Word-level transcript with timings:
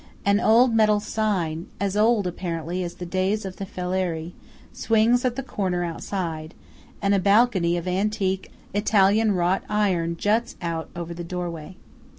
And 0.25 0.41
old 0.41 0.73
metal 0.73 0.99
sign–as 0.99 1.95
old, 1.95 2.25
apparently, 2.25 2.83
as 2.83 2.95
the 2.95 3.05
days 3.05 3.45
of 3.45 3.57
the 3.57 3.67
Falieri–swings 3.67 5.23
at 5.23 5.35
the 5.35 5.43
corner 5.43 5.83
outside; 5.83 6.55
and 7.03 7.13
a 7.13 7.19
balcony 7.19 7.77
of 7.77 7.87
antique 7.87 8.51
Italian 8.73 9.33
wrought 9.33 9.61
iron 9.69 10.17
juts 10.17 10.55
out 10.59 10.89
over 10.95 11.13
the 11.13 11.23
doorway. 11.23 11.75